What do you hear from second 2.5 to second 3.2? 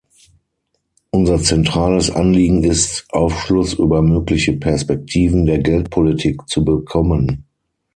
ist,